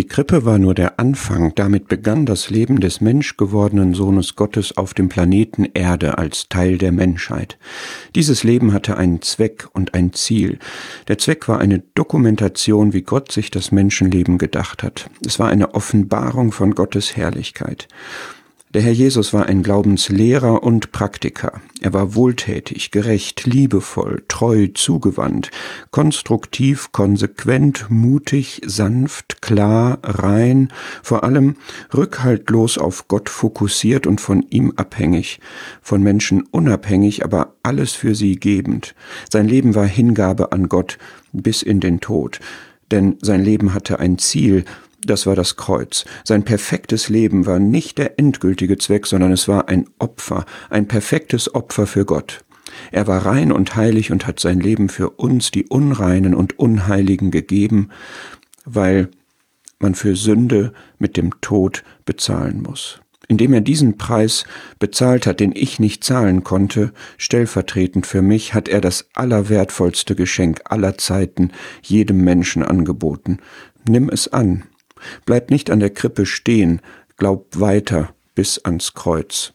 Die 0.00 0.06
Krippe 0.06 0.46
war 0.46 0.58
nur 0.58 0.72
der 0.72 0.98
Anfang, 0.98 1.54
damit 1.56 1.88
begann 1.88 2.24
das 2.24 2.48
Leben 2.48 2.80
des 2.80 3.02
menschgewordenen 3.02 3.92
Sohnes 3.92 4.34
Gottes 4.34 4.74
auf 4.78 4.94
dem 4.94 5.10
Planeten 5.10 5.66
Erde 5.74 6.16
als 6.16 6.48
Teil 6.48 6.78
der 6.78 6.90
Menschheit. 6.90 7.58
Dieses 8.14 8.42
Leben 8.42 8.72
hatte 8.72 8.96
einen 8.96 9.20
Zweck 9.20 9.68
und 9.74 9.92
ein 9.92 10.14
Ziel. 10.14 10.58
Der 11.08 11.18
Zweck 11.18 11.48
war 11.48 11.58
eine 11.58 11.80
Dokumentation, 11.94 12.94
wie 12.94 13.02
Gott 13.02 13.30
sich 13.30 13.50
das 13.50 13.72
Menschenleben 13.72 14.38
gedacht 14.38 14.82
hat. 14.82 15.10
Es 15.26 15.38
war 15.38 15.48
eine 15.48 15.74
Offenbarung 15.74 16.50
von 16.50 16.74
Gottes 16.74 17.14
Herrlichkeit. 17.14 17.86
Der 18.72 18.82
Herr 18.82 18.92
Jesus 18.92 19.32
war 19.32 19.46
ein 19.46 19.64
Glaubenslehrer 19.64 20.62
und 20.62 20.92
Praktiker. 20.92 21.60
Er 21.80 21.92
war 21.92 22.14
wohltätig, 22.14 22.92
gerecht, 22.92 23.44
liebevoll, 23.44 24.22
treu, 24.28 24.68
zugewandt, 24.72 25.50
konstruktiv, 25.90 26.92
konsequent, 26.92 27.86
mutig, 27.90 28.62
sanft, 28.64 29.42
klar, 29.42 29.98
rein, 30.04 30.68
vor 31.02 31.24
allem 31.24 31.56
rückhaltlos 31.92 32.78
auf 32.78 33.08
Gott 33.08 33.28
fokussiert 33.28 34.06
und 34.06 34.20
von 34.20 34.46
ihm 34.50 34.72
abhängig, 34.76 35.40
von 35.82 36.00
Menschen 36.00 36.44
unabhängig, 36.52 37.24
aber 37.24 37.56
alles 37.64 37.94
für 37.94 38.14
sie 38.14 38.36
gebend. 38.36 38.94
Sein 39.32 39.48
Leben 39.48 39.74
war 39.74 39.86
Hingabe 39.86 40.52
an 40.52 40.68
Gott 40.68 40.96
bis 41.32 41.62
in 41.62 41.80
den 41.80 41.98
Tod, 41.98 42.38
denn 42.92 43.16
sein 43.20 43.42
Leben 43.42 43.74
hatte 43.74 43.98
ein 43.98 44.18
Ziel, 44.18 44.64
das 45.04 45.26
war 45.26 45.34
das 45.34 45.56
Kreuz. 45.56 46.04
Sein 46.24 46.44
perfektes 46.44 47.08
Leben 47.08 47.46
war 47.46 47.58
nicht 47.58 47.98
der 47.98 48.18
endgültige 48.18 48.78
Zweck, 48.78 49.06
sondern 49.06 49.32
es 49.32 49.48
war 49.48 49.68
ein 49.68 49.86
Opfer, 49.98 50.44
ein 50.68 50.88
perfektes 50.88 51.54
Opfer 51.54 51.86
für 51.86 52.04
Gott. 52.04 52.44
Er 52.92 53.06
war 53.06 53.26
rein 53.26 53.52
und 53.52 53.76
heilig 53.76 54.12
und 54.12 54.26
hat 54.26 54.40
sein 54.40 54.60
Leben 54.60 54.88
für 54.88 55.10
uns, 55.10 55.50
die 55.50 55.66
Unreinen 55.66 56.34
und 56.34 56.58
Unheiligen, 56.58 57.30
gegeben, 57.30 57.90
weil 58.64 59.08
man 59.78 59.94
für 59.94 60.14
Sünde 60.14 60.72
mit 60.98 61.16
dem 61.16 61.40
Tod 61.40 61.82
bezahlen 62.04 62.62
muss. 62.62 63.00
Indem 63.28 63.52
er 63.52 63.60
diesen 63.60 63.96
Preis 63.96 64.44
bezahlt 64.78 65.26
hat, 65.26 65.40
den 65.40 65.52
ich 65.54 65.78
nicht 65.78 66.02
zahlen 66.02 66.42
konnte, 66.42 66.92
stellvertretend 67.16 68.06
für 68.06 68.22
mich, 68.22 68.54
hat 68.54 68.68
er 68.68 68.80
das 68.80 69.08
allerwertvollste 69.14 70.16
Geschenk 70.16 70.62
aller 70.64 70.98
Zeiten 70.98 71.52
jedem 71.82 72.24
Menschen 72.24 72.64
angeboten. 72.64 73.38
Nimm 73.88 74.08
es 74.08 74.28
an, 74.28 74.64
Bleib 75.24 75.50
nicht 75.50 75.70
an 75.70 75.80
der 75.80 75.90
Krippe 75.90 76.26
stehen, 76.26 76.80
glaub 77.16 77.60
weiter 77.60 78.14
bis 78.34 78.58
ans 78.58 78.94
Kreuz. 78.94 79.52